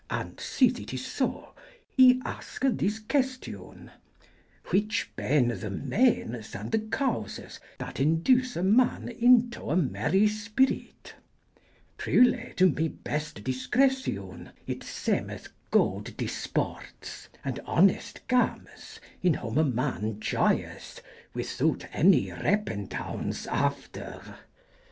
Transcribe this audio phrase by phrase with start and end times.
[0.09, 1.43] And syth it is soo:
[1.99, 3.91] I aske this questyon,
[4.71, 10.25] whiche ben the meanes and the causes that enduce a man in to a mery
[10.27, 11.13] spyryte:
[11.99, 19.63] Truly to my beste dyscrecon it seemeth good dysportes and honest gamys in whom a
[19.63, 21.01] man Joyeth
[21.35, 24.19] without any repentaunce after.